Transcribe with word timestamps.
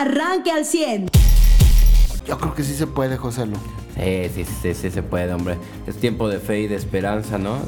arranque 0.00 0.50
al 0.50 0.64
100. 0.64 1.08
Yo 2.26 2.38
creo 2.38 2.54
que 2.54 2.64
sí 2.64 2.74
se 2.74 2.86
puede, 2.86 3.16
José 3.16 3.46
Lu. 3.46 3.56
Sí, 3.96 4.30
sí, 4.34 4.44
sí, 4.62 4.74
sí 4.74 4.90
se 4.90 5.02
puede, 5.02 5.32
hombre. 5.32 5.56
Es 5.86 5.96
tiempo 5.96 6.28
de 6.28 6.38
fe 6.38 6.60
y 6.60 6.66
de 6.66 6.76
esperanza, 6.76 7.38
¿no? 7.38 7.58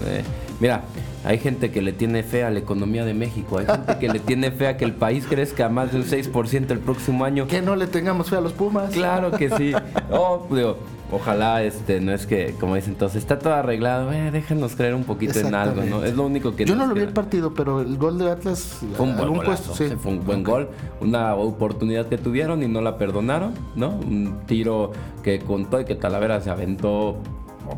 mira, 0.60 0.82
hay 1.24 1.38
gente 1.38 1.70
que 1.70 1.80
le 1.80 1.92
tiene 1.92 2.22
fe 2.22 2.44
a 2.44 2.50
la 2.50 2.58
economía 2.58 3.04
de 3.04 3.14
México, 3.14 3.58
hay 3.58 3.66
gente 3.66 3.98
que 3.98 4.08
le 4.08 4.18
tiene 4.18 4.50
fe 4.50 4.66
a 4.66 4.76
que 4.76 4.84
el 4.84 4.92
país 4.92 5.24
crezca 5.28 5.66
a 5.66 5.68
más 5.68 5.92
de 5.92 5.98
un 5.98 6.04
6% 6.04 6.70
el 6.70 6.80
próximo 6.80 7.24
año. 7.24 7.46
Que 7.46 7.62
no 7.62 7.76
le 7.76 7.86
tengamos 7.86 8.28
fe 8.30 8.36
a 8.36 8.40
los 8.40 8.52
Pumas. 8.52 8.90
Claro 8.90 9.30
que 9.32 9.50
sí. 9.50 9.72
Oh, 10.10 10.46
digo, 10.50 10.78
ojalá, 11.10 11.62
este, 11.62 12.00
no 12.00 12.12
es 12.12 12.26
que, 12.26 12.54
como 12.58 12.74
dicen 12.74 12.92
entonces, 12.92 13.22
está 13.22 13.38
todo 13.38 13.54
arreglado, 13.54 14.12
eh, 14.12 14.30
déjanos 14.30 14.76
creer 14.76 14.94
un 14.94 15.04
poquito 15.04 15.38
en 15.38 15.54
algo, 15.54 15.82
¿no? 15.82 16.04
Es 16.04 16.16
lo 16.16 16.26
único 16.26 16.54
que... 16.54 16.64
Yo 16.64 16.76
no 16.76 16.86
lo 16.86 16.94
vi 16.94 17.02
el 17.02 17.12
partido, 17.12 17.54
pero 17.54 17.80
el 17.80 17.96
gol 17.96 18.18
de 18.18 18.30
Atlas... 18.30 18.80
Fue 18.96 19.06
un 19.06 19.16
buen 19.16 19.34
puesto, 19.34 19.74
sí. 19.74 19.88
Fue 19.98 20.12
un 20.12 20.24
buen 20.24 20.42
gol, 20.42 20.68
una 21.00 21.34
oportunidad 21.34 22.06
que 22.06 22.18
tuvieron 22.18 22.62
y 22.62 22.68
no 22.68 22.80
la 22.80 22.98
perdonaron, 22.98 23.54
¿no? 23.74 23.90
Un 23.90 24.40
tiro 24.46 24.92
que 25.22 25.38
contó 25.40 25.80
y 25.80 25.84
que 25.84 25.94
Talavera 25.94 26.40
se 26.40 26.50
aventó 26.50 27.16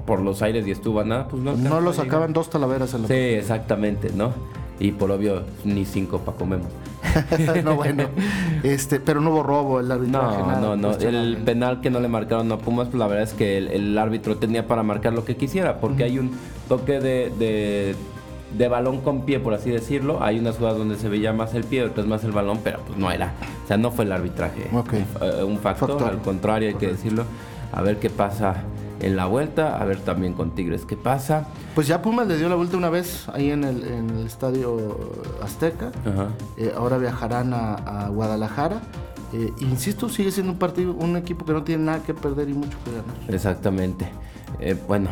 por 0.07 0.21
los 0.21 0.43
aires 0.43 0.67
y 0.67 0.71
estuvo 0.71 1.01
a 1.01 1.05
nada, 1.05 1.29
pues 1.29 1.43
no. 1.43 1.57
No 1.57 1.81
lo 1.81 1.93
sacaban 1.93 2.33
dos 2.33 2.51
Talaveras 2.51 2.95
en 2.95 3.03
la 3.03 3.09
Sí, 3.09 3.15
exactamente, 3.15 4.11
¿no? 4.15 4.33
Y 4.81 4.93
por 4.93 5.11
obvio, 5.11 5.43
ni 5.65 5.85
cinco 5.85 6.21
para 6.21 6.39
comemos. 6.39 6.69
no, 7.65 7.77
bueno. 7.77 8.05
Este, 8.63 8.99
pero 8.99 9.21
no 9.21 9.31
hubo 9.31 9.43
robo 9.43 9.81
el 9.81 9.93
arbitraje. 9.93 10.39
No, 10.39 10.61
no, 10.61 10.77
no. 10.77 10.89
Pues, 10.93 11.05
el 11.05 11.37
penal 11.45 11.83
que 11.83 11.91
no 11.91 12.01
le 12.01 12.09
marcaron 12.09 12.51
a 12.51 12.57
Pumas, 12.57 12.89
pues 12.89 12.99
la 12.99 13.07
verdad 13.07 13.25
es 13.25 13.35
que 13.35 13.59
el, 13.59 13.97
árbitro 13.99 14.39
tenía 14.39 14.67
para 14.67 14.83
marcar 14.83 15.13
lo 15.13 15.25
que 15.25 15.37
quisiera, 15.37 15.77
porque 15.81 16.05
hay 16.05 16.19
un 16.19 16.33
toque 16.67 16.99
de, 16.99 17.95
de, 18.57 18.69
balón 18.69 19.03
con 19.03 19.27
pie, 19.27 19.39
por 19.39 19.53
así 19.53 19.71
decirlo. 19.71 20.23
Hay 20.23 20.39
unas 20.39 20.57
jugadas 20.57 20.79
donde 20.79 20.97
se 20.97 21.11
veía 21.11 21.35
más 21.35 21.55
el 21.55 21.65
pie, 21.65 21.85
otras 21.85 22.07
más 22.07 22.25
el 22.25 22.33
balón, 22.33 22.61
pero 22.65 22.81
pues 22.87 22.99
no 22.99 23.11
era. 23.11 23.35
O 23.65 23.69
sea, 23.69 23.77
no 23.77 23.91
fue 23.91 24.07
el 24.07 24.13
arbitraje 24.13 24.71
un, 25.45 25.59
factor, 25.59 26.03
al 26.03 26.23
contrario, 26.23 26.69
hay 26.69 26.75
que 26.75 26.87
decirlo. 26.87 27.25
A 27.73 27.83
ver 27.83 27.99
qué 27.99 28.09
pasa 28.09 28.65
en 29.01 29.17
la 29.17 29.27
vuelta, 29.27 29.81
a 29.81 29.85
ver 29.85 29.99
también 30.01 30.35
con 30.35 30.53
Tigres 30.53 30.85
qué 30.85 30.97
pasa. 30.97 31.47
Pues 31.75 31.87
ya 31.87 32.03
Pumas 32.03 32.27
le 32.27 32.37
dio 32.37 32.49
la 32.49 32.55
vuelta 32.55 32.77
una 32.77 32.91
vez 32.91 33.29
ahí 33.31 33.51
en 33.51 33.65
el, 33.65 33.85
en 33.85 34.11
el 34.11 34.27
estadio 34.27 34.99
Azteca, 35.43 35.91
eh, 36.57 36.73
ahora 36.77 36.99
viajarán 36.99 37.53
a, 37.55 38.09
Guadalajara. 38.09 38.81
Eh, 39.33 39.53
insisto, 39.61 40.09
sigue 40.09 40.31
siendo 40.33 40.53
un 40.53 40.59
partido, 40.59 40.93
un 40.93 41.17
equipo 41.17 41.45
que 41.45 41.53
no 41.53 41.63
tiene 41.63 41.85
nada 41.85 42.03
que 42.03 42.15
perder 42.15 42.49
y 42.49 42.55
mucho 42.55 42.77
que 42.85 42.91
ganar. 42.91 43.35
Exactamente. 43.35 44.11
Eh, 44.59 44.77
bueno, 44.89 45.11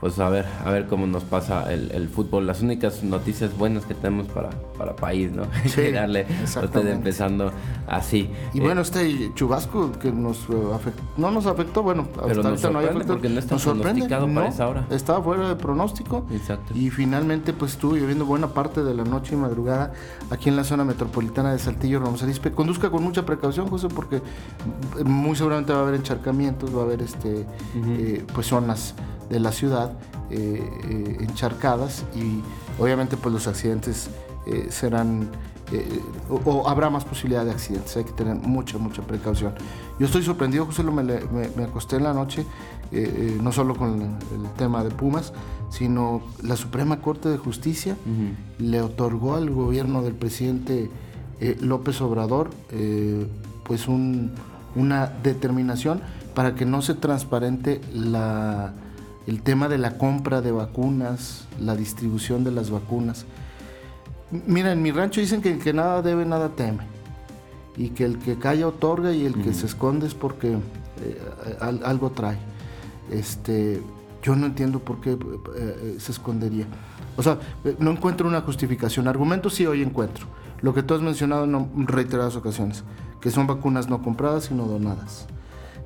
pues 0.00 0.18
a 0.20 0.28
ver, 0.28 0.46
a 0.64 0.70
ver 0.70 0.86
cómo 0.86 1.06
nos 1.06 1.24
pasa 1.24 1.72
el, 1.72 2.08
fútbol. 2.08 2.46
Las 2.46 2.62
únicas 2.62 3.02
noticias 3.02 3.56
buenas 3.56 3.84
que 3.84 3.94
tenemos 3.94 4.28
para, 4.28 4.50
para 4.76 4.94
país, 4.94 5.32
¿no? 5.32 5.44
Sí, 5.66 5.90
darle 5.92 6.26
empezando 6.74 7.52
así. 7.86 8.30
Y 8.54 8.60
bueno, 8.60 8.80
este 8.80 9.32
chubasco 9.34 9.92
que 9.92 10.12
nos 10.12 10.38
eh, 10.50 10.74
afectó, 10.74 11.02
no 11.16 11.30
nos 11.30 11.46
afectó, 11.46 11.82
bueno, 11.82 12.06
pero 12.14 12.42
ahorita 12.42 12.70
no 12.70 12.78
hay 12.78 12.88
porque 13.06 13.28
no 13.28 13.38
está 13.40 13.56
pronosticado 13.56 14.32
para 14.32 14.48
esa 14.48 14.68
hora. 14.68 14.86
Estaba 14.90 15.22
fuera 15.22 15.48
de 15.48 15.56
pronóstico. 15.56 16.26
Exacto. 16.32 16.74
Y 16.74 16.90
finalmente 16.90 17.52
pues 17.52 17.72
estuvo 17.72 17.96
lloviendo 17.96 18.24
buena 18.24 18.48
parte 18.48 18.82
de 18.82 18.94
la 18.94 19.04
noche 19.04 19.34
y 19.34 19.38
madrugada 19.38 19.92
aquí 20.30 20.48
en 20.48 20.56
la 20.56 20.64
zona 20.64 20.84
metropolitana 20.84 21.52
de 21.52 21.58
Saltillo, 21.58 22.00
Ramos 22.00 22.22
Arispe. 22.22 22.52
Conduzca 22.52 22.90
con 22.90 23.02
mucha 23.02 23.26
precaución, 23.26 23.68
José, 23.68 23.88
porque 23.88 24.22
muy 25.04 25.36
seguramente 25.36 25.72
va 25.72 25.80
a 25.80 25.82
haber 25.82 25.94
encharcamientos, 25.96 26.74
va 26.74 26.82
a 26.82 26.84
haber 26.84 27.02
este 27.02 27.46
eh, 27.74 28.24
pues 28.32 28.46
zonas 28.46 28.94
de 29.28 29.40
la 29.40 29.52
ciudad 29.52 29.92
eh, 30.30 30.62
eh, 30.90 31.16
encharcadas 31.20 32.04
y 32.14 32.42
obviamente 32.78 33.16
pues 33.16 33.32
los 33.32 33.46
accidentes 33.46 34.10
eh, 34.46 34.66
serán 34.70 35.30
o, 36.30 36.66
habrá 36.68 36.88
más 36.88 37.04
posibilidad 37.04 37.44
de 37.44 37.50
accidentes, 37.50 37.94
hay 37.96 38.04
que 38.04 38.12
tener 38.12 38.36
mucha, 38.36 38.78
mucha 38.78 39.02
precaución. 39.02 39.52
Yo 39.98 40.06
estoy 40.06 40.22
sorprendido, 40.22 40.64
José, 40.64 40.82
me, 40.82 41.02
me, 41.02 41.64
acosté 41.64 41.96
en 41.96 42.04
la 42.04 42.14
noche, 42.14 42.46
no 43.42 43.52
solo 43.52 43.74
con 43.74 44.00
el, 44.00 44.50
tema 44.56 44.82
de 44.82 44.90
Pumas, 44.90 45.34
sino 45.68 46.22
la 46.42 46.56
Suprema 46.56 47.02
Corte 47.02 47.28
de 47.28 47.36
Justicia 47.36 47.98
le 48.58 48.80
otorgó 48.80 49.34
al 49.34 49.50
gobierno 49.50 50.00
del 50.00 50.14
presidente 50.14 50.90
López 51.60 52.00
Obrador 52.00 52.48
pues 53.64 53.88
una 53.88 55.06
determinación 55.22 56.00
para 56.34 56.54
que 56.54 56.64
no 56.64 56.80
se 56.80 56.94
transparente 56.94 57.82
la 57.92 58.72
el 59.28 59.42
tema 59.42 59.68
de 59.68 59.76
la 59.76 59.98
compra 59.98 60.40
de 60.40 60.52
vacunas, 60.52 61.46
la 61.60 61.76
distribución 61.76 62.44
de 62.44 62.50
las 62.50 62.70
vacunas. 62.70 63.26
Mira, 64.30 64.72
en 64.72 64.80
mi 64.80 64.90
rancho 64.90 65.20
dicen 65.20 65.42
que 65.42 65.52
el 65.52 65.58
que 65.58 65.74
nada 65.74 66.00
debe, 66.00 66.24
nada 66.24 66.48
teme. 66.56 66.86
Y 67.76 67.90
que 67.90 68.06
el 68.06 68.18
que 68.18 68.38
calla 68.38 68.66
otorga 68.66 69.12
y 69.12 69.26
el 69.26 69.34
que 69.34 69.52
se 69.52 69.66
esconde 69.66 70.06
es 70.06 70.14
porque 70.14 70.52
eh, 70.52 71.58
algo 71.60 72.10
trae. 72.12 72.38
Este, 73.10 73.82
yo 74.22 74.34
no 74.34 74.46
entiendo 74.46 74.78
por 74.78 75.02
qué 75.02 75.10
eh, 75.10 75.18
eh, 75.56 75.96
se 75.98 76.12
escondería. 76.12 76.64
O 77.18 77.22
sea, 77.22 77.38
no 77.78 77.90
encuentro 77.90 78.26
una 78.26 78.40
justificación. 78.40 79.08
Argumentos 79.08 79.52
sí 79.52 79.66
hoy 79.66 79.82
encuentro. 79.82 80.26
Lo 80.62 80.72
que 80.72 80.82
tú 80.82 80.94
has 80.94 81.02
mencionado 81.02 81.44
en 81.44 81.86
reiteradas 81.86 82.34
ocasiones, 82.34 82.82
que 83.20 83.30
son 83.30 83.46
vacunas 83.46 83.90
no 83.90 84.02
compradas, 84.02 84.44
sino 84.44 84.64
donadas. 84.64 85.26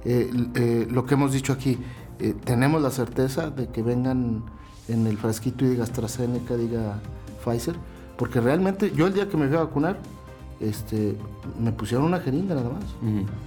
lo 0.05 1.07
que 1.07 1.15
hemos 1.15 1.33
dicho 1.33 1.53
aquí, 1.53 1.79
eh, 2.19 2.35
tenemos 2.45 2.83
la 2.83 2.91
certeza 2.91 3.51
de 3.51 3.69
que 3.69 3.83
vengan 3.83 4.43
en 4.89 5.07
el 5.07 5.17
frasquito 5.17 5.65
y 5.65 5.71
diga 5.71 5.85
AstraZeneca, 5.85 6.57
diga 6.57 7.01
Pfizer, 7.45 7.77
porque 8.17 8.41
realmente 8.41 8.93
yo 8.95 9.07
el 9.07 9.15
día 9.15 9.29
que 9.29 9.37
me 9.37 9.49
fui 9.49 9.57
a 9.57 9.61
vacunar, 9.61 9.99
este, 10.61 11.17
me 11.61 11.73
pusieron 11.73 12.07
una 12.07 12.21
jeringa 12.21 12.55
nada 12.55 12.71
más. 12.71 12.85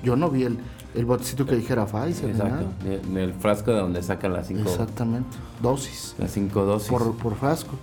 Yo 0.03 0.15
no 0.15 0.29
vi 0.29 0.43
el, 0.43 0.57
el 0.93 1.05
botecito 1.05 1.45
que 1.45 1.55
dijera 1.55 1.85
Pfizer. 1.85 2.31
Exacto, 2.31 2.65
en 2.83 3.17
el 3.17 3.33
frasco 3.33 3.71
de 3.71 3.77
donde 3.77 4.03
sacan 4.03 4.33
las 4.33 4.47
cinco. 4.47 4.69
Exactamente, 4.69 5.37
dosis. 5.61 6.15
Las 6.17 6.31
cinco 6.31 6.65
dosis. 6.65 6.89
Por, 6.89 7.35
frasco. 7.35 7.75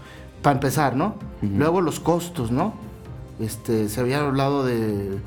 Para 0.42 0.54
empezar, 0.56 0.96
¿no? 0.96 1.14
Luego 1.40 1.80
los 1.80 2.00
costos, 2.00 2.50
¿no? 2.50 2.74
Este, 3.38 3.88
se 3.88 4.00
había 4.00 4.20
hablado 4.20 4.64
de 4.64 5.18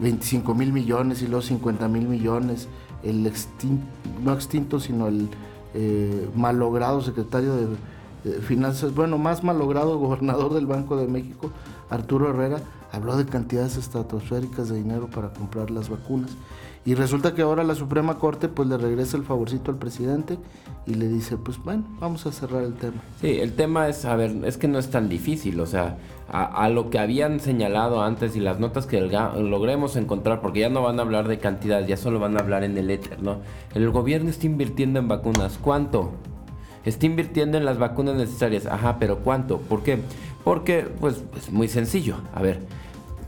25 0.00 0.54
mil 0.54 0.72
millones 0.72 1.22
y 1.22 1.26
luego 1.26 1.42
50 1.42 1.86
mil 1.88 2.08
millones 2.08 2.68
el 3.02 3.26
extinto, 3.26 3.84
no 4.22 4.32
extinto, 4.32 4.80
sino 4.80 5.08
el 5.08 5.28
eh, 5.74 6.28
malogrado 6.34 7.00
secretario 7.00 7.54
de, 7.56 7.66
Finanzas, 8.46 8.94
bueno, 8.94 9.18
más 9.18 9.42
malogrado 9.42 9.98
gobernador 9.98 10.54
del 10.54 10.64
Banco 10.64 10.96
de 10.96 11.08
México, 11.08 11.50
Arturo 11.90 12.30
Herrera, 12.30 12.60
habló 12.92 13.16
de 13.16 13.26
cantidades 13.26 13.76
estratosféricas 13.76 14.68
de 14.68 14.76
dinero 14.76 15.08
para 15.08 15.32
comprar 15.32 15.72
las 15.72 15.88
vacunas. 15.88 16.30
Y 16.84 16.94
resulta 16.94 17.34
que 17.34 17.42
ahora 17.42 17.64
la 17.64 17.74
Suprema 17.74 18.18
Corte 18.18 18.48
pues 18.48 18.68
le 18.68 18.76
regresa 18.76 19.16
el 19.16 19.24
favorcito 19.24 19.72
al 19.72 19.76
presidente 19.76 20.38
y 20.86 20.94
le 20.94 21.08
dice, 21.08 21.36
pues 21.36 21.58
bueno, 21.58 21.84
vamos 22.00 22.26
a 22.26 22.32
cerrar 22.32 22.62
el 22.62 22.74
tema. 22.74 23.02
Sí, 23.20 23.38
el 23.40 23.54
tema 23.54 23.88
es, 23.88 24.04
a 24.04 24.14
ver, 24.14 24.44
es 24.44 24.56
que 24.56 24.68
no 24.68 24.78
es 24.78 24.90
tan 24.90 25.08
difícil, 25.08 25.58
o 25.60 25.66
sea, 25.66 25.96
a, 26.32 26.68
lo 26.70 26.88
que 26.88 26.98
habían 26.98 27.40
señalado 27.40 28.02
antes 28.02 28.34
y 28.36 28.40
las 28.40 28.58
notas 28.58 28.86
que 28.86 29.00
logremos 29.00 29.96
encontrar, 29.96 30.40
porque 30.40 30.60
ya 30.60 30.70
no 30.70 30.82
van 30.82 30.98
a 30.98 31.02
hablar 31.02 31.28
de 31.28 31.38
cantidad, 31.38 31.86
ya 31.86 31.98
solo 31.98 32.18
van 32.18 32.36
a 32.36 32.40
hablar 32.40 32.64
en 32.64 32.78
el 32.78 32.90
éter, 32.90 33.22
¿no? 33.22 33.40
El 33.74 33.90
gobierno 33.90 34.30
está 34.30 34.46
invirtiendo 34.46 34.98
en 34.98 35.08
vacunas, 35.08 35.58
¿cuánto? 35.60 36.12
Está 36.86 37.04
invirtiendo 37.04 37.58
en 37.58 37.66
las 37.66 37.78
vacunas 37.78 38.16
necesarias, 38.16 38.64
ajá, 38.64 38.96
pero 38.98 39.18
¿cuánto? 39.18 39.58
¿Por 39.58 39.82
qué? 39.82 39.98
Porque, 40.42 40.88
pues, 41.00 41.22
es 41.36 41.52
muy 41.52 41.68
sencillo, 41.68 42.16
a 42.34 42.40
ver 42.40 42.60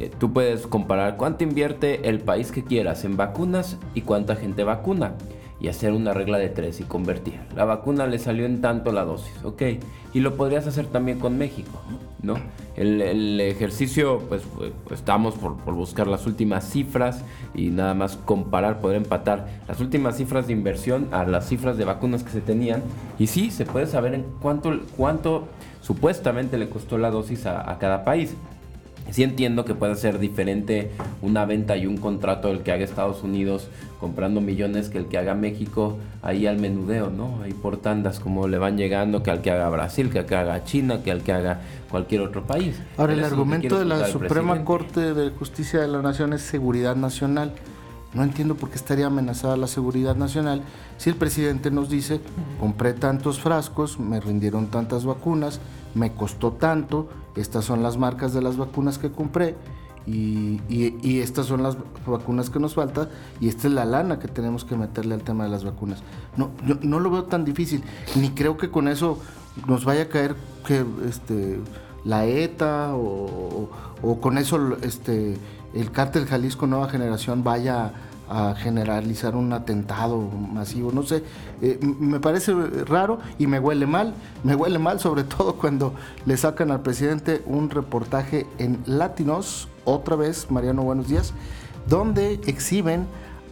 eh, 0.01 0.11
tú 0.19 0.33
puedes 0.33 0.67
comparar 0.67 1.17
cuánto 1.17 1.45
invierte 1.45 2.09
el 2.09 2.21
país 2.21 2.51
que 2.51 2.65
quieras 2.65 3.05
en 3.05 3.17
vacunas 3.17 3.77
y 3.95 4.01
cuánta 4.01 4.35
gente 4.35 4.65
vacuna 4.65 5.15
y 5.61 5.69
hacer 5.69 5.93
una 5.93 6.13
regla 6.13 6.39
de 6.39 6.49
tres 6.49 6.81
y 6.81 6.85
convertir. 6.85 7.41
La 7.55 7.65
vacuna 7.65 8.07
le 8.07 8.19
salió 8.19 8.45
en 8.45 8.61
tanto 8.61 8.93
la 8.93 9.05
dosis, 9.05 9.33
ok. 9.45 9.63
Y 10.13 10.21
lo 10.21 10.37
podrías 10.37 10.67
hacer 10.67 10.87
también 10.87 11.19
con 11.19 11.39
México, 11.39 11.81
¿no? 12.23 12.37
El, 12.77 13.41
ejercicio, 13.41 14.21
pues, 14.29 14.43
estamos 14.91 15.35
por, 15.35 15.57
buscar 15.75 16.07
las 16.07 16.27
últimas 16.27 16.69
cifras 16.69 17.25
y 17.55 17.69
nada 17.69 17.95
más 17.95 18.17
comparar, 18.17 18.81
poder 18.81 18.97
empatar 18.97 19.47
las 19.69 19.81
últimas 19.81 20.17
cifras 20.17 20.47
de 20.47 20.53
inversión 20.53 21.09
a 21.13 21.25
las 21.25 21.49
cifras 21.49 21.77
de 21.77 21.85
vacunas 21.85 22.25
que 22.25 22.31
se 22.31 22.41
tenían. 22.41 22.83
Y 23.19 23.29
sí, 23.29 23.51
se 23.51 23.65
puede 23.65 23.87
saber 23.87 24.15
en 24.15 24.25
cuánto, 24.41 24.81
cuánto 24.97 25.45
supuestamente 25.81 26.59
le 26.59 26.69
costó 26.69 26.99
la 26.99 27.11
dosis 27.11 27.47
a 27.47 27.77
cada 27.79 28.05
país. 28.05 28.35
Sí 29.11 29.23
entiendo 29.23 29.65
que 29.65 29.75
puede 29.75 29.95
ser 29.97 30.19
diferente 30.19 30.91
una 31.23 31.45
venta 31.45 31.77
y 31.77 31.87
un 31.87 31.97
contrato 31.99 32.51
el 32.51 32.61
que 32.61 32.73
haga 32.73 32.85
Estados 32.85 33.23
Unidos 33.23 33.69
comprando 34.01 34.41
millones 34.41 34.89
que 34.89 34.99
el 34.99 35.07
que 35.07 35.19
haga 35.19 35.35
México 35.35 35.99
ahí 36.23 36.47
al 36.47 36.59
menudeo, 36.59 37.11
¿no? 37.11 37.41
Ahí 37.43 37.53
por 37.53 37.77
tandas 37.77 38.21
como 38.21 38.49
le 38.49 38.59
van 38.59 38.77
llegando 38.77 39.23
que 39.23 39.31
al 39.31 39.41
que 39.41 39.51
haga 39.51 39.69
Brasil, 39.71 40.11
que 40.11 40.19
al 40.21 40.27
que 40.27 40.35
haga 40.35 40.65
China, 40.65 41.03
que 41.03 41.11
al 41.11 41.23
que 41.23 41.33
haga 41.33 41.61
cualquier 41.91 42.23
otro 42.23 42.45
país. 42.45 42.77
Ahora, 42.97 43.13
el 43.13 43.25
argumento 43.25 43.79
de 43.79 43.85
la 43.85 44.07
Suprema 44.09 44.65
Corte 44.65 45.15
de 45.15 45.31
Justicia 45.31 45.81
de 45.81 45.89
la 45.89 46.03
Nación 46.03 46.33
es 46.33 46.43
seguridad 46.43 46.97
nacional. 46.97 47.53
No 48.15 48.23
entiendo 48.23 48.55
por 48.55 48.71
qué 48.71 48.77
estaría 48.77 49.07
amenazada 49.07 49.57
la 49.57 49.67
seguridad 49.67 50.17
nacional 50.17 50.63
si 50.99 51.11
el 51.11 51.17
presidente 51.17 51.71
nos 51.71 51.89
dice, 51.89 52.21
compré 52.61 52.93
tantos 52.93 53.41
frascos, 53.41 53.99
me 53.99 54.21
rindieron 54.21 54.69
tantas 54.69 55.05
vacunas, 55.05 55.61
me 55.95 56.13
costó 56.13 56.53
tanto, 56.53 57.09
estas 57.37 57.65
son 57.65 57.83
las 57.83 57.99
marcas 57.99 58.33
de 58.33 58.43
las 58.43 58.57
vacunas 58.57 58.99
que 58.99 59.11
compré 59.11 59.57
Y, 60.07 60.61
estas 61.21 61.47
son 61.47 61.63
las 61.63 61.77
vacunas 62.07 62.51
que 62.51 62.61
nos 62.61 62.75
falta 62.75 63.09
y 63.41 63.49
esta 63.49 63.69
es 63.69 63.75
la 63.75 63.87
lana 63.87 64.19
que 64.19 64.29
tenemos 64.29 64.65
que 64.65 64.77
meterle 64.77 65.15
al 65.15 65.23
tema 65.23 65.45
de 65.45 65.51
las 65.51 65.65
vacunas. 65.65 66.03
No, 66.37 66.51
no 66.83 67.01
lo 67.01 67.11
veo 67.11 67.25
tan 67.25 67.45
difícil, 67.45 67.83
ni 68.15 68.31
creo 68.31 68.57
que 68.57 68.71
con 68.71 68.89
eso 68.89 69.19
nos 69.67 69.85
vaya 69.85 70.03
a 70.03 70.09
caer 70.09 70.37
que 70.67 70.85
este 71.09 71.59
la 72.05 72.27
ETA 72.27 72.95
o, 72.95 73.71
o 74.03 74.21
con 74.21 74.37
eso 74.37 74.77
este 74.83 75.39
el 75.75 75.91
cártel 75.91 76.27
Jalisco 76.27 76.67
Nueva 76.67 76.89
Generación 76.89 77.45
vaya 77.45 77.93
a 78.29 78.55
generalizar 78.55 79.37
un 79.37 79.53
atentado 79.53 80.19
masivo, 80.19 80.91
no 80.93 81.03
sé, 81.03 81.23
eh, 81.61 81.79
me 81.83 82.21
parece 82.21 82.55
raro 82.87 83.19
y 83.39 83.47
me 83.47 83.59
huele 83.59 83.87
mal, 83.87 84.15
me 84.43 84.55
huele 84.55 84.79
mal 84.79 84.99
sobre 84.99 85.25
todo 85.25 85.57
cuando 85.57 85.95
le 86.25 86.37
sacan 86.37 86.71
al 86.71 86.81
presidente 86.81 87.43
un 87.47 87.69
reportaje 87.69 88.47
en 88.59 88.79
Latinos, 88.87 89.69
otra 89.85 90.17
vez, 90.17 90.51
Mariano, 90.51 90.83
buenos 90.83 91.09
días, 91.09 91.35
donde 91.87 92.41
exhiben 92.47 93.07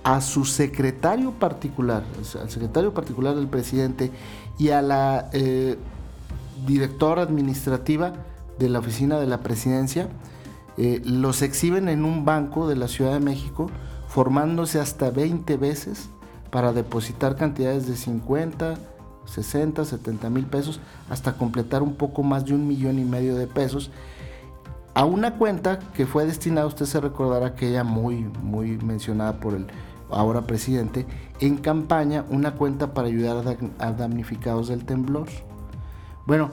a 0.05 0.21
su 0.21 0.45
secretario 0.45 1.33
particular, 1.33 2.03
al 2.41 2.51
secretario 2.51 2.95
particular 2.95 3.35
del 3.37 3.47
presidente 3.47 4.11
y 4.59 4.71
a 4.71 4.83
la 4.83 5.29
eh, 5.33 5.77
directora 6.67 7.23
administrativa 7.23 8.15
de 8.59 8.69
la 8.69 8.79
oficina 8.79 9.21
de 9.21 9.27
la 9.27 9.41
presidencia, 9.41 10.09
eh, 10.79 11.01
los 11.05 11.43
exhiben 11.43 11.89
en 11.89 12.05
un 12.05 12.25
banco 12.25 12.69
de 12.69 12.77
la 12.77 12.89
Ciudad 12.89 13.13
de 13.13 13.21
México, 13.21 13.71
formándose 14.09 14.81
hasta 14.81 15.11
20 15.11 15.57
veces 15.57 16.11
para 16.51 16.73
depositar 16.73 17.37
cantidades 17.37 17.87
de 17.87 17.97
50, 17.97 18.75
60, 19.25 19.85
70 19.85 20.31
mil 20.31 20.47
pesos, 20.47 20.81
hasta 21.09 21.35
completar 21.35 21.83
un 21.83 21.95
poco 21.95 22.23
más 22.23 22.45
de 22.45 22.55
un 22.55 22.67
millón 22.67 22.99
y 22.99 23.05
medio 23.05 23.37
de 23.37 23.47
pesos, 23.47 23.91
a 24.95 25.05
una 25.07 25.37
cuenta 25.39 25.79
que 25.95 26.05
fue 26.05 26.27
destinada, 26.27 26.67
usted 26.67 26.85
se 26.85 27.01
recordará 27.01 27.47
aquella 27.47 27.83
muy, 27.85 28.27
muy 28.43 28.77
mencionada 28.79 29.41
por 29.41 29.55
el 29.55 29.67
ahora 30.11 30.43
presidente, 30.43 31.07
en 31.41 31.57
campaña, 31.57 32.25
una 32.29 32.53
cuenta 32.53 32.93
para 32.93 33.09
ayudar 33.09 33.57
a 33.79 33.93
damnificados 33.93 34.69
del 34.69 34.85
temblor. 34.85 35.29
Bueno, 36.27 36.51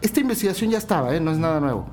esta 0.00 0.20
investigación 0.20 0.70
ya 0.70 0.78
estaba, 0.78 1.14
¿eh? 1.14 1.20
no 1.20 1.30
es 1.30 1.38
nada 1.38 1.60
nuevo. 1.60 1.86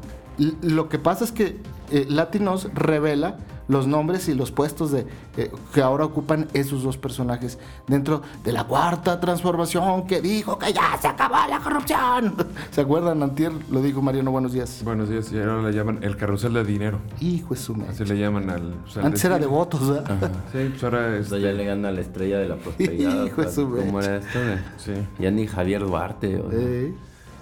Lo 0.62 0.90
que 0.90 1.00
pasa 1.00 1.24
es 1.24 1.32
que 1.32 1.58
eh, 1.92 2.06
Latinos 2.10 2.70
revela 2.74 3.38
los 3.70 3.86
nombres 3.86 4.28
y 4.28 4.34
los 4.34 4.52
puestos 4.52 4.92
de, 4.92 5.06
eh, 5.38 5.52
que 5.74 5.82
ahora 5.82 6.04
ocupan 6.04 6.48
esos 6.54 6.82
dos 6.82 6.98
personajes 6.98 7.60
dentro 7.88 8.24
de 8.44 8.52
la 8.52 8.64
cuarta 8.64 9.20
transformación 9.20 10.08
que 10.08 10.22
dijo 10.22 10.58
que 10.58 10.74
ya 10.74 10.98
se 11.00 11.08
acabó 11.08 11.36
la 11.48 11.60
corrupción. 11.60 12.36
¿Se 12.72 12.82
acuerdan? 12.82 13.22
Antier 13.22 13.52
lo 13.70 13.82
dijo 13.82 14.02
Mariano, 14.02 14.32
buenos 14.32 14.54
días. 14.54 14.82
Buenos 14.84 15.08
días, 15.08 15.32
y 15.32 15.38
ahora 15.38 15.62
le 15.62 15.72
llaman 15.72 16.00
el 16.02 16.18
carrusel 16.18 16.54
de 16.54 16.64
dinero. 16.64 17.00
Hijo 17.22 17.54
de 17.54 17.60
su 17.60 17.78
Así 17.88 18.04
le 18.06 18.18
llaman 18.18 18.50
al... 18.50 18.74
Antes 19.04 19.24
era 19.24 19.38
de 19.38 19.46
votos, 19.46 19.88
¿verdad? 19.88 20.32
Sí, 20.52 20.68
pues 20.72 20.84
ahora 20.84 21.18
es... 21.18 21.30
ya 21.30 21.38
le 21.38 21.64
gana 21.64 21.92
la 21.92 22.02
estrella 22.02 22.40
de 22.40 22.50
la 22.50 22.56
prosperidad. 22.56 23.26
Hijo 23.28 23.42
de 23.44 23.52
su 23.52 23.70
¿Cómo 23.70 24.02
era 24.02 24.18
esto? 24.18 24.40
Sí. 24.78 24.94
Ya 25.20 25.30
ni 25.30 25.46
Javier 25.46 25.82
Duarte. 25.82 26.42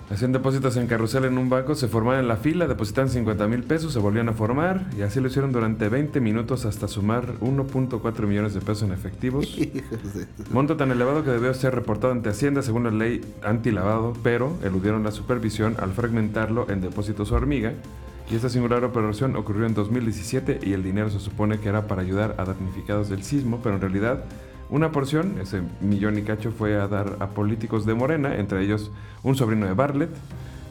Hacían 0.09 0.31
depósitos 0.31 0.77
en 0.77 0.87
carrusel 0.87 1.25
en 1.25 1.37
un 1.37 1.49
banco, 1.49 1.75
se 1.75 1.89
formaban 1.89 2.21
en 2.21 2.29
la 2.29 2.37
fila, 2.37 2.65
depositaban 2.65 3.09
50 3.09 3.45
mil 3.47 3.63
pesos, 3.63 3.91
se 3.91 3.99
volvían 3.99 4.29
a 4.29 4.33
formar 4.33 4.85
y 4.97 5.01
así 5.01 5.19
lo 5.19 5.27
hicieron 5.27 5.51
durante 5.51 5.89
20 5.89 6.21
minutos 6.21 6.63
hasta 6.65 6.87
sumar 6.87 7.37
1.4 7.41 8.25
millones 8.25 8.53
de 8.53 8.61
pesos 8.61 8.83
en 8.83 8.93
efectivos. 8.93 9.57
Monto 10.51 10.77
tan 10.77 10.91
elevado 10.91 11.25
que 11.25 11.31
debió 11.31 11.53
ser 11.53 11.75
reportado 11.75 12.13
ante 12.13 12.29
Hacienda 12.29 12.61
según 12.61 12.85
la 12.85 12.91
ley 12.91 13.19
antilavado, 13.43 14.13
pero 14.23 14.57
eludieron 14.63 15.03
la 15.03 15.11
supervisión 15.11 15.75
al 15.77 15.91
fragmentarlo 15.91 16.69
en 16.69 16.79
depósitos 16.79 17.33
hormiga. 17.33 17.73
Y 18.31 18.35
esta 18.35 18.49
singular 18.49 18.85
operación 18.85 19.35
ocurrió 19.35 19.65
en 19.65 19.73
2017 19.73 20.59
y 20.63 20.73
el 20.73 20.83
dinero 20.83 21.09
se 21.09 21.19
supone 21.19 21.59
que 21.59 21.67
era 21.67 21.87
para 21.87 22.01
ayudar 22.01 22.35
a 22.37 22.45
damnificados 22.45 23.09
del 23.09 23.23
sismo, 23.23 23.59
pero 23.61 23.75
en 23.75 23.81
realidad 23.81 24.23
una 24.69 24.91
porción, 24.91 25.39
ese 25.41 25.61
millón 25.81 26.17
y 26.17 26.23
cacho, 26.23 26.51
fue 26.51 26.79
a 26.79 26.87
dar 26.87 27.17
a 27.19 27.27
políticos 27.27 27.85
de 27.85 27.93
Morena, 27.93 28.35
entre 28.35 28.61
ellos 28.63 28.91
un 29.23 29.35
sobrino 29.35 29.65
de 29.65 29.73
Bartlett. 29.73 30.09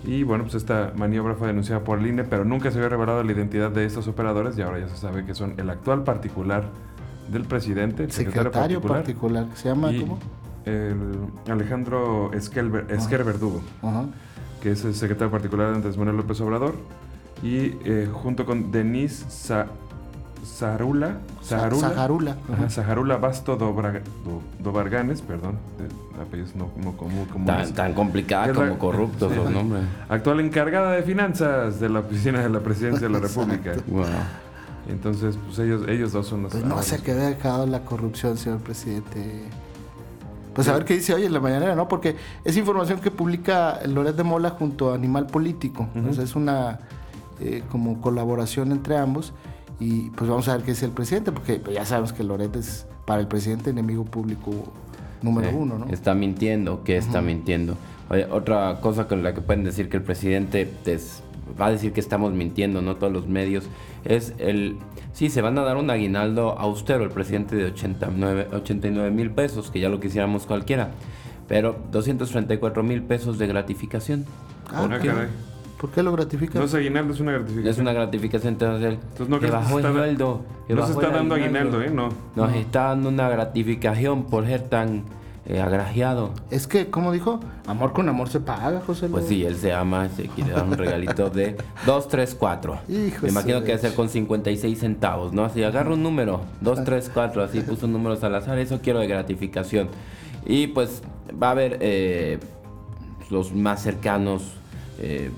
Y 0.05 0.23
bueno, 0.23 0.45
pues 0.45 0.55
esta 0.55 0.93
maniobra 0.97 1.35
fue 1.35 1.49
denunciada 1.49 1.83
por 1.83 1.99
el 1.99 2.07
INE, 2.07 2.25
pero 2.25 2.45
nunca 2.45 2.71
se 2.71 2.79
había 2.79 2.91
revelado 2.91 3.23
la 3.23 3.33
identidad 3.33 3.71
de 3.71 3.85
estos 3.85 4.07
operadores 4.07 4.57
y 4.57 4.63
ahora 4.63 4.81
ya 4.81 4.89
se 4.89 4.97
sabe 4.97 5.25
que 5.25 5.35
son 5.35 5.55
el 5.57 5.69
actual 5.71 6.05
particular 6.05 6.65
del 7.29 7.45
presidente, 7.45 8.05
el 8.05 8.13
secretario, 8.13 8.81
particular. 8.81 9.47
¿se 9.55 9.69
llama 9.69 9.91
cómo? 9.99 10.19
El 10.65 11.29
Alejandro 11.51 12.33
Esquer, 12.33 13.25
Verdugo, 13.25 13.63
que 14.63 14.73
es 14.73 14.85
el 14.85 14.95
secretario 14.95 15.31
particular 15.31 15.71
de 15.71 15.77
Andrés 15.77 15.97
Manuel 15.97 16.19
López 16.19 16.41
Obrador, 16.41 16.75
y 17.43 17.75
eh, 17.85 18.09
junto 18.13 18.47
con 18.47 18.71
Denise 18.71 19.29
Sa 19.29 19.67
Zaharula, 20.47 21.19
Zaharula, 21.43 22.37
Zaharula 22.71 23.17
Basto 23.17 23.57
Dobarganes, 23.57 25.21
perdón, 25.21 25.59
apellidos 26.21 26.55
no, 26.55 26.69
como, 26.69 26.97
como 26.97 27.47
tan, 27.47 27.75
tan 27.75 27.93
complicado 27.93 28.55
como 28.55 28.79
corruptos 28.79 29.35
los 29.35 29.51
nombres. 29.51 29.83
Actual 30.09 30.41
encargada 30.41 30.93
de 30.93 31.03
finanzas 31.03 31.81
de 31.81 31.89
la 31.89 32.01
oficina 32.01 32.41
de 32.41 32.49
la 32.49 32.61
presidencia 32.61 33.09
de 33.09 33.13
la 33.13 33.19
República. 33.27 33.73
Wow. 33.89 34.05
Entonces, 34.89 35.37
pues 35.45 35.59
ellos, 35.59 35.83
ellos 35.89 36.13
dos 36.13 36.27
son 36.27 36.45
los. 36.45 36.53
Pues 36.53 36.65
no 36.65 36.81
se 36.83 37.03
quede 37.03 37.35
dejado 37.35 37.67
la 37.67 37.81
corrupción, 37.81 38.39
señor 38.39 38.61
presidente. 38.61 39.45
Pues 40.55 40.69
a 40.69 40.73
ver 40.73 40.87
qué 40.87 40.95
dice 40.95 41.13
hoy 41.13 41.27
en 41.27 41.35
la 41.35 41.41
mañanera, 41.41 41.75
¿no? 41.75 41.87
Porque 41.87 42.17
es 42.45 42.57
información 42.57 43.01
que 43.01 43.11
publica 43.11 43.81
Loret 43.87 44.17
de 44.17 44.23
Mola 44.23 44.51
junto 44.51 44.91
a 44.91 44.95
Animal 44.95 45.27
Político. 45.27 45.87
Entonces 45.95 46.25
es 46.25 46.37
una 46.37 46.79
eh, 47.41 47.63
como 47.71 48.01
colaboración 48.01 48.73
entre 48.73 48.97
ambos. 48.97 49.35
Y 49.79 50.11
pues 50.11 50.31
vamos 50.31 50.49
a 50.49 50.57
ver 50.57 50.65
qué 50.65 50.73
dice 50.73 50.87
el 50.87 50.93
presidente, 50.93 51.33
porque 51.33 51.57
pues, 51.57 51.75
ya 51.75 51.85
sabemos 51.85 52.13
que 52.13 52.25
Loret 52.25 52.55
es 52.57 52.87
para 53.05 53.21
el 53.21 53.29
presidente 53.29 53.71
enemigo 53.71 54.05
público 54.05 54.73
número 55.23 55.51
uno, 55.57 55.79
¿no? 55.79 55.89
Está 55.89 56.15
mintiendo, 56.15 56.83
que 56.83 56.97
está 56.97 57.21
mintiendo. 57.21 57.77
otra 58.31 58.81
cosa 58.81 59.07
con 59.07 59.23
la 59.23 59.35
que 59.35 59.41
pueden 59.41 59.65
decir 59.65 59.89
que 59.89 59.99
el 59.99 60.03
presidente 60.03 60.71
va 61.61 61.67
a 61.67 61.71
decir 61.71 61.93
que 61.93 62.01
estamos 62.01 62.33
mintiendo, 62.33 62.83
no 62.83 62.97
todos 62.97 63.13
los 63.13 63.27
medios, 63.27 63.65
es 64.05 64.35
el... 64.39 64.77
Sí, 65.13 65.31
se 65.31 65.41
van 65.41 65.57
a 65.59 65.63
dar 65.63 65.77
un 65.77 65.89
aguinaldo 65.89 66.59
austero, 66.59 67.05
el 67.05 67.11
presidente 67.11 67.57
de 67.57 67.65
89, 67.67 68.49
89 68.53 69.11
mil 69.11 69.31
pesos, 69.31 69.71
que 69.71 69.81
ya 69.81 69.89
lo 69.89 69.99
quisiéramos 69.99 70.45
cualquiera, 70.45 70.91
pero 71.49 71.77
234 71.91 72.83
mil 72.83 73.03
pesos 73.03 73.39
de 73.39 73.47
gratificación. 73.47 74.27
Ah, 74.69 74.87
caray. 74.91 75.29
¿Por 75.79 75.91
qué 75.91 76.03
lo 76.03 76.13
gratifica? 76.13 76.59
No 76.59 76.65
es 76.65 76.75
aguinaldo, 76.75 77.13
es 77.13 77.21
una 77.21 77.33
gratificación. 77.33 77.69
Es 77.69 77.79
una 77.79 77.93
gratificación, 77.93 78.53
entonces, 78.55 78.95
entonces 78.95 79.29
no, 79.29 79.41
bajó 79.41 79.79
el 79.79 79.93
sueldo. 79.93 80.45
No 80.69 80.87
se 80.87 80.93
está 80.93 81.11
dando 81.11 81.35
aguinaldo, 81.35 81.83
¿eh? 81.83 81.91
No. 81.91 82.09
Nos 82.35 82.55
está 82.55 82.85
dando 82.85 83.11
una 83.11 83.29
gratificación 83.29 84.25
por 84.25 84.47
ser 84.47 84.63
tan 84.63 85.05
eh, 85.49 85.61
agraciado. 85.61 86.33
Es 86.51 86.67
que, 86.67 86.89
¿cómo 86.89 87.13
dijo? 87.13 87.39
Amor 87.67 87.93
con 87.93 88.09
amor 88.09 88.29
se 88.29 88.41
paga, 88.41 88.81
José. 88.81 89.09
Pues 89.09 89.27
sí, 89.29 89.45
él 89.45 89.55
se 89.55 89.73
ama, 89.73 90.09
se 90.09 90.29
quiere 90.29 90.51
dar 90.51 90.65
un 90.65 90.73
regalito 90.73 91.31
de 91.31 91.57
2, 91.85 92.09
3, 92.09 92.35
4. 92.35 92.79
Me 92.89 93.29
imagino 93.29 93.63
que 93.63 93.71
va 93.71 93.77
a 93.77 93.81
ser 93.81 93.95
con 93.95 94.09
56 94.09 94.79
centavos, 94.79 95.33
¿no? 95.33 95.45
Así 95.45 95.63
agarra 95.63 95.93
un 95.93 96.03
número, 96.03 96.41
2, 96.63 96.85
3, 96.85 97.11
4, 97.15 97.45
así 97.45 97.61
puso 97.61 97.87
un 97.87 97.93
número 97.93 98.19
al 98.21 98.35
azar, 98.35 98.59
eso 98.59 98.81
quiero 98.83 98.99
de 98.99 99.07
gratificación. 99.07 99.89
Y 100.45 100.69
pues 100.69 101.03
va 101.41 101.49
a 101.49 101.51
haber 101.53 101.79
eh, 101.81 102.39
los 103.31 103.53
más 103.53 103.83
cercanos. 103.83 104.55
Eh, 104.99 105.31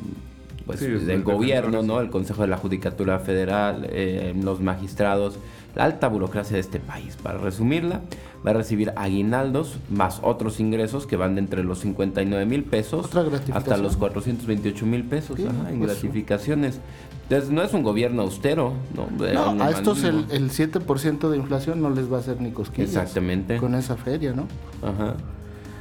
pues, 0.69 1.07
del 1.07 1.23
gobierno, 1.23 1.83
¿no? 1.83 1.99
El 1.99 2.11
Consejo 2.11 2.43
de 2.43 2.49
la 2.49 2.59
Judicatura 2.59 3.19
Federal, 3.21 3.87
eh, 3.91 4.35
los 4.39 4.61
magistrados, 4.61 5.39
la 5.75 5.85
alta 5.85 6.09
burocracia 6.09 6.57
de 6.57 6.61
este 6.61 6.79
país. 6.79 7.17
Para 7.17 7.39
resumirla, 7.39 8.03
va 8.47 8.51
a 8.51 8.53
recibir 8.53 8.93
aguinaldos 8.95 9.79
más 9.89 10.21
otros 10.23 10.61
ingresos 10.61 11.07
que 11.07 11.17
van 11.17 11.37
de 11.37 11.41
entre 11.41 11.65
los 11.65 11.79
59 11.79 12.45
mil 12.45 12.65
pesos 12.65 13.09
hasta 13.55 13.79
los 13.79 13.97
428 13.97 14.85
mil 14.85 15.05
pesos 15.05 15.39
en 15.39 15.79
pues, 15.79 15.81
gratificaciones. 15.81 16.81
Entonces, 17.23 17.49
no 17.51 17.63
es 17.63 17.73
un 17.73 17.83
gobierno 17.83 18.21
austero. 18.21 18.75
No, 18.95 19.55
no 19.55 19.65
a 19.65 19.71
estos 19.71 20.05
el, 20.05 20.27
el 20.31 20.51
7% 20.51 21.31
de 21.31 21.37
inflación 21.39 21.81
no 21.81 21.89
les 21.89 22.13
va 22.13 22.19
a 22.19 22.21
hacer 22.21 22.43
ni 22.43 22.51
cosquillas. 22.51 22.91
Exactamente. 22.91 23.57
Con 23.57 23.75
esa 23.75 23.97
feria, 23.97 24.35
¿no? 24.35 24.47
Ajá. 24.83 25.17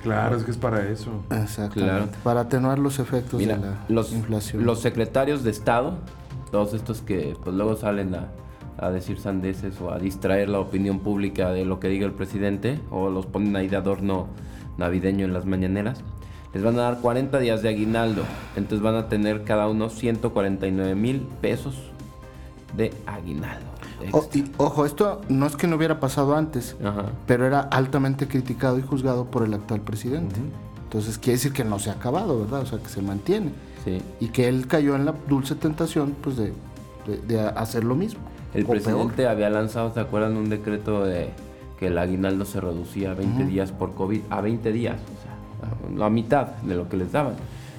Claro, 0.03 0.37
es 0.37 0.43
que 0.43 0.51
es 0.51 0.57
para 0.57 0.87
eso. 0.89 1.23
Exactamente. 1.29 2.17
Para 2.23 2.41
atenuar 2.41 2.79
los 2.79 2.99
efectos 2.99 3.39
de 3.39 3.47
la 3.47 3.85
los, 3.89 4.11
inflación. 4.11 4.65
Los 4.65 4.79
secretarios 4.79 5.43
de 5.43 5.51
Estado, 5.51 5.95
todos 6.51 6.73
estos 6.73 7.01
que 7.01 7.35
pues 7.43 7.55
luego 7.55 7.75
salen 7.75 8.15
a, 8.15 8.27
a, 8.77 8.89
decir 8.91 9.19
sandeces 9.19 9.79
o 9.81 9.91
a 9.91 9.99
distraer 9.99 10.49
la 10.49 10.59
opinión 10.59 10.99
pública 10.99 11.51
de 11.51 11.65
lo 11.65 11.79
que 11.79 11.87
diga 11.89 12.05
el 12.05 12.13
presidente, 12.13 12.79
o 12.89 13.09
los 13.09 13.25
ponen 13.25 13.55
ahí 13.55 13.67
de 13.67 13.77
adorno 13.77 14.27
navideño 14.77 15.25
en 15.25 15.33
las 15.33 15.45
mañaneras, 15.45 16.03
les 16.53 16.63
van 16.63 16.75
a 16.79 16.83
dar 16.83 16.99
40 16.99 17.39
días 17.39 17.61
de 17.61 17.69
aguinaldo. 17.69 18.23
Entonces 18.55 18.81
van 18.81 18.95
a 18.95 19.09
tener 19.09 19.43
cada 19.43 19.67
uno 19.67 19.89
149 19.89 20.95
mil 20.95 21.27
pesos 21.41 21.75
de 22.75 22.93
aguinaldo 23.05 23.76
ojo, 24.57 24.85
esto 24.85 25.21
no 25.29 25.45
es 25.45 25.55
que 25.55 25.67
no 25.67 25.75
hubiera 25.75 25.99
pasado 25.99 26.35
antes, 26.35 26.75
pero 27.25 27.45
era 27.45 27.61
altamente 27.61 28.27
criticado 28.27 28.79
y 28.79 28.81
juzgado 28.81 29.25
por 29.25 29.43
el 29.43 29.53
actual 29.53 29.81
presidente. 29.81 30.35
Entonces 30.83 31.17
quiere 31.17 31.33
decir 31.33 31.53
que 31.53 31.63
no 31.63 31.79
se 31.79 31.89
ha 31.89 31.93
acabado, 31.93 32.39
¿verdad? 32.39 32.61
O 32.61 32.65
sea, 32.65 32.79
que 32.79 32.89
se 32.89 33.01
mantiene. 33.01 33.51
Y 34.19 34.27
que 34.27 34.49
él 34.49 34.67
cayó 34.67 34.95
en 34.95 35.05
la 35.05 35.15
dulce 35.29 35.55
tentación, 35.55 36.13
pues, 36.21 36.35
de 36.35 36.53
de, 37.07 37.17
de 37.17 37.39
hacer 37.39 37.83
lo 37.83 37.95
mismo. 37.95 38.19
El 38.53 38.63
o 38.63 38.67
peor. 38.67 38.81
presidente 38.81 39.27
había 39.27 39.49
lanzado, 39.49 39.93
¿se 39.93 39.99
acuerdan? 39.99 40.35
Un 40.37 40.49
decreto 40.49 41.03
de 41.05 41.29
que 41.79 41.87
el 41.87 41.97
aguinaldo 41.97 42.45
se 42.45 42.59
reducía 42.59 43.11
a 43.11 43.13
20 43.13 43.45
días 43.45 43.71
por 43.71 43.93
COVID, 43.93 44.21
a 44.29 44.41
20 44.41 44.71
días, 44.71 44.95
o 44.95 45.21
sea, 45.23 45.95
a 45.95 45.99
la 45.99 46.09
mitad 46.09 46.47
de 46.63 46.75
lo 46.75 46.89
que 46.89 46.97
les 46.97 47.11
daban. 47.11 47.35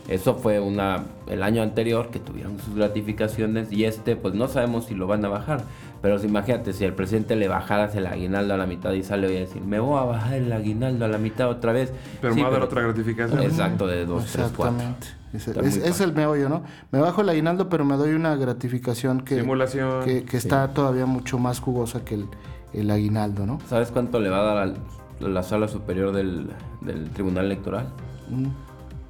Eso 0.09 0.37
fue 0.37 0.59
una 0.61 1.05
el 1.27 1.43
año 1.43 1.63
anterior 1.63 2.09
que 2.09 2.19
tuvieron 2.19 2.59
sus 2.61 2.75
gratificaciones 2.75 3.71
y 3.71 3.85
este 3.85 4.17
pues 4.17 4.35
no 4.35 4.49
sabemos 4.49 4.87
si 4.87 4.95
lo 4.95 5.07
van 5.07 5.25
a 5.25 5.29
bajar. 5.29 5.65
Pero 6.01 6.19
si, 6.19 6.27
imagínate, 6.29 6.73
si 6.73 6.85
el 6.85 6.93
presidente 6.95 7.35
le 7.37 7.49
bajaras 7.49 7.95
el 7.97 8.07
aguinaldo 8.07 8.55
a 8.55 8.57
la 8.57 8.67
mitad 8.67 8.93
y 8.93 9.03
sale 9.03 9.27
hoy 9.27 9.37
a 9.37 9.41
decir, 9.41 9.63
me 9.63 9.81
voy 9.81 9.99
a 10.01 10.05
bajar 10.05 10.35
el 10.35 10.53
aguinaldo 10.53 11.05
a 11.05 11.09
la 11.09 11.19
mitad 11.19 11.49
otra 11.49 11.73
vez. 11.73 11.93
Pero 12.21 12.35
Sí, 12.35 12.39
me 12.39 12.45
va 12.45 12.51
a 12.51 12.53
dar 12.53 12.63
otra 12.63 12.83
gratificación. 12.83 13.43
Exacto, 13.43 13.87
de 13.87 14.07
2, 14.07 14.25
3, 14.25 14.53
4. 14.57 14.77
Exactamente. 14.77 15.07
Es, 15.33 15.49
Está 15.49 15.61
es- 15.61 15.77
es 15.77 16.01
el 16.01 16.13
meollo, 16.15 16.49
¿no? 16.49 16.63
Me 16.93 17.01
bajo 17.01 17.21
el 17.23 17.29
aguinaldo, 17.29 17.69
pero 17.69 17.85
me 17.85 17.97
doy 17.97 18.13
una 18.13 18.35
gratificación 18.37 19.21
que, 19.23 19.41
Simulación. 19.41 20.05
que, 20.05 20.25
que 20.25 20.37
está 20.37 20.69
todavía 20.73 21.05
mucho 21.05 21.39
más 21.39 21.61
jugosa 21.61 22.05
que 22.05 22.15
el, 22.15 22.27
el 22.73 22.91
aguinaldo, 22.91 23.45
¿no? 23.45 23.59
¿Sabes 23.69 23.91
cuánto 23.91 24.21
le 24.21 24.31
va 24.31 24.39
a 24.41 24.43
dar 24.45 24.57
al- 24.59 24.77
a 25.21 25.29
la 25.29 25.43
sala 25.43 25.67
superior 25.69 26.13
del, 26.13 26.49
del 26.81 27.11
Tribunal 27.11 27.47
Electoral? 27.47 27.89
Mm. 28.31 28.47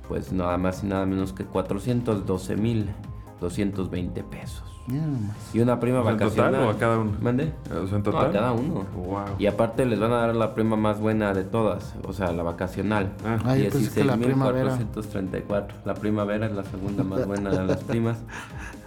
Pues 0.08 0.32
nada 0.32 0.56
más 0.56 0.82
y 0.82 0.86
nada 0.86 1.04
menos 1.04 1.32
que 1.34 1.44
412 1.44 2.56
mil 2.56 2.88
220 3.40 4.24
pesos. 4.24 4.64
Y 5.52 5.60
una 5.60 5.78
prima 5.78 6.00
O 6.00 6.02
sea, 6.02 6.12
¿en 6.12 6.18
vacacional. 6.18 6.52
total 6.52 6.66
o 6.66 6.70
a 6.70 6.78
cada 6.78 6.98
uno? 6.98 7.12
¿Mande? 7.20 7.52
O 7.70 7.86
sea, 7.86 7.96
en 7.98 8.02
No, 8.02 8.02
total. 8.02 8.26
a 8.26 8.32
cada 8.32 8.52
uno. 8.52 8.84
Wow. 8.96 9.20
Y 9.38 9.46
aparte 9.46 9.84
les 9.86 9.98
van 10.00 10.12
a 10.12 10.16
dar 10.16 10.34
la 10.34 10.54
prima 10.54 10.76
más 10.76 10.98
buena 11.00 11.34
de 11.34 11.44
todas, 11.44 11.94
o 12.06 12.12
sea, 12.12 12.32
la 12.32 12.42
vacacional. 12.42 13.12
Ah. 13.24 13.38
Ah, 13.44 13.56
yo 13.56 13.70
pensé 13.70 13.90
que 14.00 14.04
la 14.04 14.16
primavera. 14.16 14.76
16.434. 14.78 15.66
La 15.84 15.94
primavera 15.94 16.46
es 16.46 16.52
la 16.52 16.64
segunda 16.64 17.04
más 17.04 17.26
buena 17.26 17.50
de 17.50 17.64
las 17.66 17.84
primas. 17.84 18.18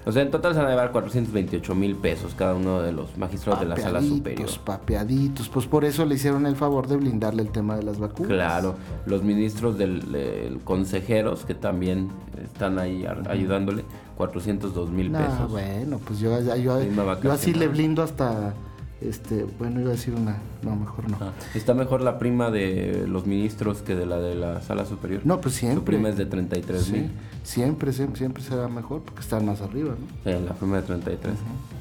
O 0.05 0.12
sea, 0.12 0.24
en 0.24 0.31
total 0.31 0.53
se 0.53 0.58
van 0.60 0.67
a 0.67 0.72
llevar 0.72 0.91
428 0.91 1.75
mil 1.75 1.96
pesos 1.96 2.34
cada 2.36 2.55
uno 2.55 2.81
de 2.81 2.91
los 2.91 3.15
magistrados 3.17 3.60
de 3.62 3.67
la 3.67 3.77
sala 3.77 4.01
superior. 4.01 4.48
Papeaditos, 4.50 4.58
papeaditos. 4.60 5.50
Pues 5.50 5.67
por 5.67 5.86
eso 5.86 6.05
le 6.05 6.15
hicieron 6.15 6.46
el 6.48 6.55
favor 6.55 6.88
de 6.88 6.98
blindarle 6.98 7.43
el 7.43 7.50
tema 7.51 7.75
de 7.75 7.84
las 7.84 8.00
vacunas. 8.00 8.31
Claro, 8.31 8.75
los 9.05 9.22
ministros 9.24 9.77
del, 9.77 10.12
del 10.12 10.60
consejeros 10.63 11.46
que 11.46 11.53
también 11.53 12.10
están 12.43 12.79
ahí 12.79 13.05
ar- 13.05 13.29
ayudándole, 13.29 13.86
402 14.17 14.89
mil 14.89 15.12
No, 15.12 15.20
pesos. 15.20 15.50
bueno, 15.51 16.00
pues 16.05 16.20
yo, 16.20 16.39
yo, 16.41 16.55
yo, 16.84 17.31
así 17.31 17.53
le 17.53 17.67
blindo 17.67 18.01
hasta, 18.01 18.53
este, 19.01 19.46
bueno, 19.60 19.79
iba 19.81 19.89
a 19.89 19.93
decir 19.93 20.13
una, 20.13 20.38
no, 20.62 20.75
mejor 20.75 21.10
no. 21.10 21.17
Ah, 21.20 21.31
Está 21.55 21.74
mejor 21.74 22.01
la 22.01 22.20
prima 22.20 22.51
de 22.51 23.05
los 23.08 23.25
ministros 23.25 23.81
que 23.81 23.96
de 23.96 24.05
la 24.05 24.17
de 24.20 24.36
la 24.36 24.62
sala 24.62 24.86
superior. 24.86 25.22
No, 25.25 25.41
pues 25.41 25.55
siempre. 25.55 25.79
Su 25.79 25.84
prima 25.86 26.10
es 26.10 26.17
de 26.17 26.25
33 26.25 26.81
Sí, 26.84 26.91
mil. 26.93 27.12
siempre, 27.43 27.93
siempre, 27.93 28.17
siempre 28.20 28.43
será 28.43 28.67
mejor 28.67 29.01
porque 29.01 29.22
están 29.22 29.46
más 29.46 29.62
arriba, 29.62 29.96
¿no? 30.25 30.31
la 30.39 30.53
prima 30.53 30.77
de 30.77 30.84
33. 30.84 31.34
Que 31.36 31.39
la 31.39 31.81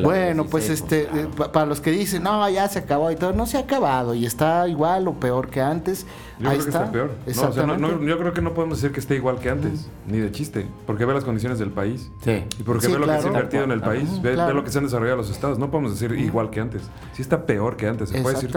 Bueno, 0.00 0.46
pues 0.46 0.68
16, 0.68 0.82
este, 0.82 1.04
claro. 1.10 1.28
eh, 1.28 1.30
pa- 1.36 1.52
para 1.52 1.66
los 1.66 1.80
que 1.80 1.90
dicen, 1.90 2.22
no, 2.22 2.48
ya 2.48 2.68
se 2.68 2.78
acabó 2.78 3.10
y 3.10 3.16
todo, 3.16 3.32
no 3.32 3.46
se 3.46 3.58
ha 3.58 3.60
acabado 3.60 4.14
y 4.14 4.24
está 4.26 4.66
igual 4.68 5.06
o 5.08 5.14
peor 5.14 5.48
que 5.50 5.60
antes. 5.60 6.06
Yo 6.38 6.48
Ahí 6.48 6.56
creo 6.58 6.64
que 6.64 6.70
está. 6.70 6.78
está 6.80 6.92
peor. 6.92 7.08
No, 7.08 7.12
o 7.30 7.34
sea, 7.34 7.42
no- 7.42 7.48
Exactamente. 7.74 7.96
no- 8.04 8.08
yo 8.08 8.18
creo 8.18 8.32
que 8.32 8.42
no 8.42 8.54
podemos 8.54 8.78
decir 8.80 8.92
que 8.92 9.00
esté 9.00 9.14
igual 9.16 9.38
que 9.38 9.50
antes, 9.50 9.86
ni 10.08 10.18
de 10.18 10.30
chiste, 10.32 10.66
porque 10.86 11.04
ve 11.04 11.14
las 11.14 11.24
condiciones 11.24 11.58
del 11.58 11.70
país. 11.70 12.10
Sí. 12.24 12.44
Y 12.58 12.62
porque 12.62 12.86
Sí, 12.86 12.92
ve 12.92 12.98
lo 12.98 13.06
que 13.06 13.18
se 13.20 13.24
ha 13.24 13.26
invertido 13.28 13.64
en 13.64 13.70
el 13.70 13.80
país, 13.80 14.08
ve, 14.22 14.30
ve 14.30 14.34
claro. 14.34 14.54
lo 14.54 14.64
que 14.64 14.70
se 14.70 14.78
han 14.78 14.84
desarrollado 14.84 15.18
los 15.18 15.30
estados. 15.30 15.58
No 15.58 15.70
podemos 15.70 15.92
decir 15.98 16.18
igual 16.18 16.50
que 16.50 16.60
antes. 16.60 16.82
Sí 17.12 17.22
está 17.22 17.44
peor 17.46 17.76
que 17.76 17.86
antes, 17.86 18.08
se 18.10 18.20
puede 18.22 18.34
decir. 18.36 18.50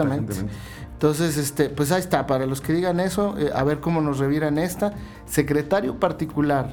Entonces, 0.92 1.36
este, 1.36 1.68
pues 1.68 1.92
ahí 1.92 2.00
está, 2.00 2.26
para 2.26 2.46
los 2.46 2.60
que 2.62 2.72
digan 2.72 3.00
eso, 3.00 3.36
eh, 3.38 3.50
a 3.54 3.62
ver 3.64 3.80
cómo 3.80 4.00
nos 4.00 4.18
reviran 4.18 4.56
esta. 4.58 4.94
Secretario 5.26 6.00
particular 6.00 6.70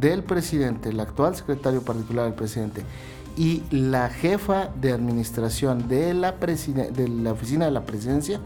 del 0.00 0.22
presidente, 0.22 0.88
el 0.90 1.00
actual 1.00 1.36
secretario 1.36 1.82
particular 1.82 2.24
del 2.24 2.34
presidente, 2.34 2.82
y 3.36 3.62
la 3.70 4.08
jefa 4.08 4.70
de 4.80 4.92
administración 4.92 5.88
de 5.88 6.14
la, 6.14 6.32
de 6.32 7.08
la 7.08 7.32
oficina 7.32 7.66
de 7.66 7.70
la 7.70 7.84
presidencia, 7.84 8.40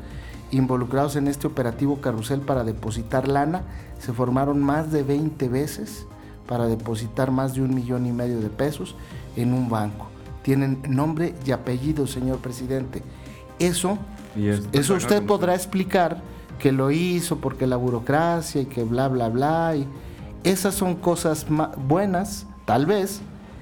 involucrados 0.51 1.15
en 1.17 1.29
este 1.29 1.47
operativo 1.47 2.01
carrusel 2.01 2.41
para 2.41 2.65
depositar 2.65 3.29
lana, 3.29 3.63
se 4.01 4.13
formaron 4.13 4.61
más 4.63 4.91
de 4.91 5.03
20 5.05 5.49
veces 5.49 6.07
para 6.49 6.67
depositar 6.67 7.31
más 7.31 7.55
de 7.55 7.63
un 7.63 7.75
millón 7.75 8.07
y 8.07 8.13
medio 8.13 8.41
de 8.41 8.49
pesos 8.49 8.97
en 9.37 9.53
un 9.55 9.69
banco. 9.69 10.09
Tienen 10.43 10.81
nombre 10.89 11.35
y 11.47 11.53
apellido, 11.53 12.07
señor 12.09 12.39
presidente. 12.39 13.03
Eso 13.61 13.99
es- 14.55 14.61
eso 14.73 14.95
usted 14.95 15.17
podrá 15.27 15.55
explicar 15.55 16.21
que 16.59 16.73
lo 16.73 16.91
hizo 16.91 17.37
porque 17.39 17.67
la 17.67 17.77
burocracia 17.77 18.61
y 18.63 18.67
que 18.67 18.83
bla, 18.83 19.07
bla, 19.09 19.29
bla. 19.29 19.77
Y 19.77 19.87
esas 20.43 20.75
son 20.75 20.97
cosas 20.97 21.47
buenas, 21.87 22.47
tal 22.65 22.87
vez, 22.87 23.21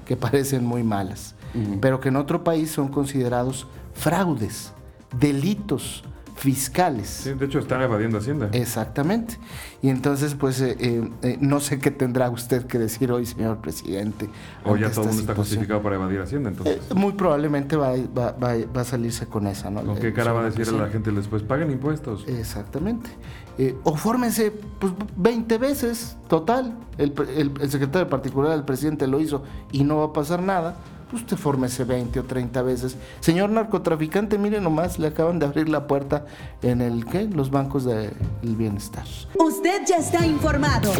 que 0.09 0.17
parecen 0.17 0.65
muy 0.65 0.81
malas, 0.81 1.35
pero 1.79 1.99
que 1.99 2.09
en 2.09 2.15
otro 2.15 2.43
país 2.43 2.71
son 2.71 2.87
considerados 2.87 3.67
fraudes, 3.93 4.73
delitos 5.19 6.03
fiscales. 6.39 7.07
Sí, 7.09 7.33
de 7.33 7.45
hecho, 7.45 7.59
están 7.59 7.81
evadiendo 7.81 8.17
Hacienda. 8.17 8.49
Exactamente. 8.53 9.37
Y 9.81 9.89
entonces, 9.89 10.35
pues, 10.35 10.61
eh, 10.61 10.75
eh, 10.79 11.09
eh, 11.21 11.37
no 11.41 11.59
sé 11.59 11.79
qué 11.79 11.91
tendrá 11.91 12.29
usted 12.29 12.65
que 12.65 12.79
decir 12.79 13.11
hoy, 13.11 13.25
señor 13.25 13.57
presidente. 13.57 14.29
o 14.65 14.75
ya 14.77 14.89
todo 14.89 15.01
el 15.01 15.07
mundo 15.09 15.21
está 15.21 15.35
justificado 15.35 15.81
para 15.81 15.95
evadir 15.95 16.21
Hacienda, 16.21 16.49
entonces. 16.49 16.77
Eh, 16.89 16.93
muy 16.95 17.11
probablemente 17.13 17.75
va, 17.75 17.89
va- 18.17 18.31
va- 18.31 18.55
va 18.75 18.81
a 18.81 18.85
salirse 18.85 19.27
con 19.27 19.47
esa, 19.47 19.69
¿no? 19.69 19.81
¿Con 19.81 19.97
El 19.97 20.01
qué 20.01 20.13
cara 20.13 20.31
va 20.31 20.41
a 20.41 20.49
decir 20.49 20.67
a 20.73 20.77
la 20.77 20.87
gente 20.89 21.11
después? 21.11 21.43
Paguen 21.43 21.71
impuestos. 21.71 22.25
Exactamente. 22.27 23.09
Eh, 23.57 23.75
o 23.83 23.95
fórmense 23.97 24.51
pues, 24.79 24.93
20 25.17 25.57
veces, 25.57 26.15
total. 26.29 26.77
El- 26.97 27.13
el 27.59 27.69
secretario 27.69 28.07
particular 28.09 28.51
del 28.51 28.63
presidente 28.63 29.07
lo 29.07 29.19
hizo 29.19 29.43
y 29.73 29.83
no 29.83 29.97
va 29.97 30.05
a 30.05 30.13
pasar 30.13 30.41
nada. 30.41 30.77
Pues 31.09 31.23
usted 31.23 31.37
fórmese 31.37 31.83
20 31.85 32.19
o 32.19 32.23
30 32.23 32.61
veces. 32.61 32.95
Señor 33.19 33.49
narcotraficante, 33.49 34.37
mire 34.37 34.61
nomás, 34.61 34.99
le 34.99 35.07
acaban 35.07 35.39
de 35.39 35.47
abrir 35.47 35.67
la 35.67 35.87
puerta 35.87 36.25
en 36.61 36.81
el, 36.81 37.05
¿qué? 37.05 37.23
Los 37.23 37.49
bancos 37.49 37.83
del 37.83 38.13
bienestar. 38.43 39.05
Usted 39.39 39.81
ya 39.87 39.97
está 39.97 40.25
informado. 40.25 40.91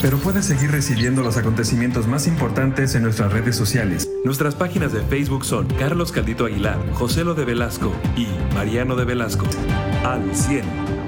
Pero 0.00 0.16
puedes 0.18 0.46
seguir 0.46 0.70
recibiendo 0.70 1.22
los 1.22 1.36
acontecimientos 1.36 2.06
más 2.06 2.26
importantes 2.26 2.94
en 2.94 3.02
nuestras 3.02 3.32
redes 3.32 3.54
sociales. 3.54 4.08
Nuestras 4.24 4.54
páginas 4.54 4.92
de 4.92 5.02
Facebook 5.02 5.44
son 5.44 5.66
Carlos 5.78 6.12
Caldito 6.12 6.46
Aguilar, 6.46 6.78
José 6.94 7.24
Lo 7.24 7.34
de 7.34 7.44
Velasco 7.44 7.92
y 8.16 8.26
Mariano 8.54 8.96
de 8.96 9.04
Velasco. 9.04 9.44
Al 10.04 10.34
100. 10.34 11.01